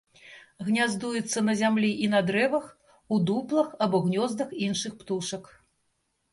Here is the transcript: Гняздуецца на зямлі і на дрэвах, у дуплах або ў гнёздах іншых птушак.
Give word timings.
Гняздуецца 0.69 1.43
на 1.49 1.53
зямлі 1.59 1.91
і 2.07 2.09
на 2.15 2.23
дрэвах, 2.31 2.65
у 3.13 3.15
дуплах 3.29 3.67
або 3.83 3.95
ў 4.03 4.09
гнёздах 4.09 4.49
іншых 4.65 4.93
птушак. 5.03 5.57